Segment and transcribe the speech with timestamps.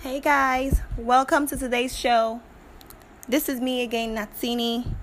[0.00, 2.40] Hey guys, welcome to today's show.
[3.28, 4.94] This is me again, Natsini,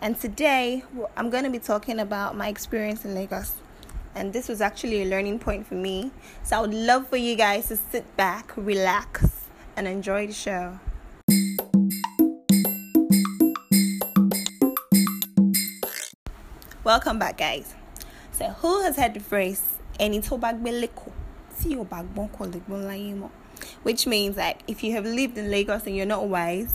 [0.00, 0.84] and today
[1.16, 3.54] I'm going to be talking about my experience in Lagos.
[4.14, 6.12] And this was actually a learning point for me.
[6.44, 9.26] So I would love for you guys to sit back, relax,
[9.76, 10.78] and enjoy the show.
[16.84, 17.74] Welcome back, guys.
[18.30, 19.62] So, who has heard the phrase,
[19.98, 21.10] ẹni tó bá gbé lẹ́kọ̀ọ́
[23.18, 23.30] kò?
[23.82, 26.74] Which means that if you have lived in Lagos and you're not wise,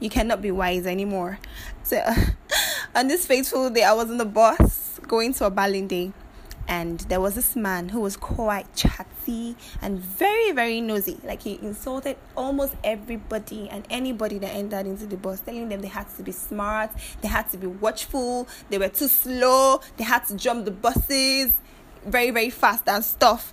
[0.00, 1.38] you cannot be wise anymore.
[1.82, 2.02] So,
[2.94, 6.12] on this fateful day, I was on the bus going to Obalende
[6.68, 11.58] and there was this man who was quite chatty and very very nosy like he
[11.62, 16.22] insulted almost everybody and anybody that entered into the bus telling them they had to
[16.22, 16.90] be smart
[17.20, 21.52] they had to be watchful they were too slow they had to jump the buses
[22.04, 23.52] very very fast and stuff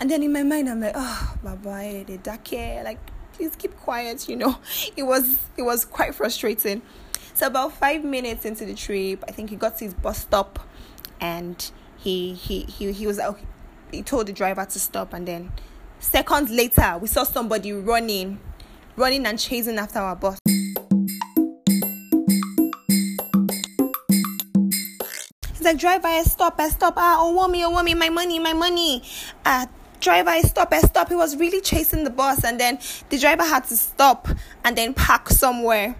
[0.00, 2.98] and then in my mind i'm like oh bye they dake like
[3.34, 4.58] please keep quiet you know.
[4.96, 6.82] It was it was quite frustrating.
[7.34, 10.58] So about five minutes into the trip i think he got to his bus stop
[11.20, 13.18] and he he he, he was
[13.92, 15.12] he told the driver to stop.
[15.12, 15.52] And then
[16.00, 18.40] seconds later we saw somebody running
[18.96, 20.38] running and chasing after our bus.
[25.48, 26.94] He's like driver I stop I stop.
[26.96, 29.02] Ah oh want me oh want me my money my money.
[29.46, 29.68] Ah
[30.02, 33.44] driver I stop I stop he was really chasing the bus and then the driver
[33.44, 34.28] had to stop
[34.64, 35.96] and then park somewhere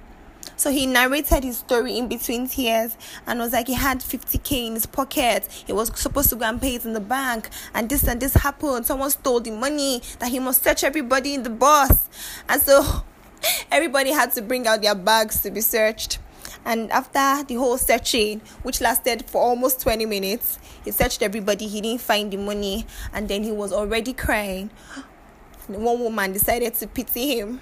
[0.63, 4.75] so he narrated his story in between tears and was like he had 50k in
[4.75, 5.49] his pocket.
[5.51, 8.35] He was supposed to go and pay it in the bank, and this and this
[8.35, 8.87] happened.
[8.87, 12.09] Someone stole the money, that he must search everybody in the bus.
[12.49, 13.03] And so
[13.73, 16.21] everybody had to bring out their bags to be searched.
[16.65, 21.81] And after the whole searching, which lasted for almost 20 minutes, he searched everybody, he
[21.81, 24.71] didn't find the money, and then he was already crying.
[25.67, 27.61] One woman decided to pity him.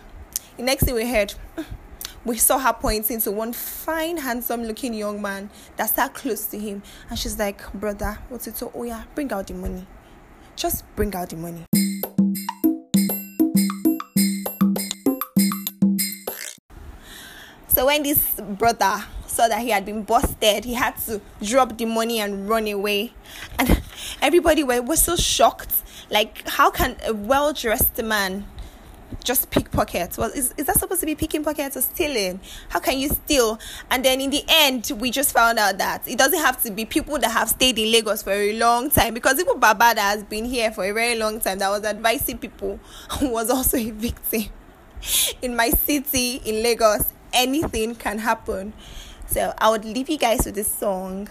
[0.56, 1.34] The next thing we heard,
[2.24, 6.58] we saw her pointing to one fine, handsome looking young man that sat close to
[6.58, 6.82] him.
[7.08, 8.62] And she's like, Brother, what's it?
[8.74, 9.86] Oh yeah, bring out the money.
[10.56, 11.64] Just bring out the money.
[17.72, 21.84] So, when this brother saw that he had been busted, he had to drop the
[21.84, 23.12] money and run away.
[23.58, 23.80] And
[24.22, 25.72] everybody were, was so shocked.
[26.10, 28.46] Like, how can a well dressed man
[29.24, 30.16] just pickpockets.
[30.16, 32.40] Well, is, is that supposed to be picking pockets or stealing?
[32.68, 33.58] How can you steal?
[33.90, 36.84] And then in the end, we just found out that it doesn't have to be
[36.84, 40.24] people that have stayed in Lagos for a long time because even Baba that has
[40.24, 42.78] been here for a very long time that was advising people
[43.22, 44.44] was also a victim.
[45.40, 48.72] In my city, in Lagos, anything can happen.
[49.26, 51.28] So I would leave you guys with this song.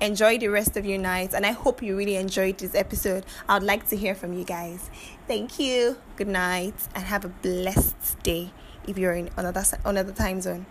[0.00, 3.24] Enjoy the rest of your night and i hope you really enjoyed this episode.
[3.48, 4.90] I would like to hear from you guys.
[5.26, 5.96] Thank you.
[6.16, 8.52] Good night and have a blessed day
[8.86, 10.66] if you're in another another time zone